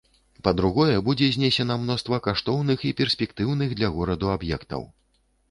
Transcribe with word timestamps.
Па-другое, 0.45 0.95
будзе 1.09 1.27
знесена 1.35 1.75
мноства 1.81 2.19
каштоўных 2.29 2.87
і 2.91 2.95
перспектыўных 3.03 3.77
для 3.83 3.93
гораду 4.01 4.35
аб'ектаў. 4.39 4.91